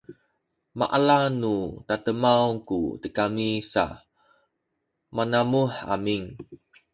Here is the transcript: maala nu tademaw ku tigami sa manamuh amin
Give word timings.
maala 0.79 1.19
nu 1.41 1.55
tademaw 1.87 2.45
ku 2.67 2.79
tigami 3.01 3.51
sa 3.71 3.85
manamuh 5.15 5.71
amin 5.93 6.23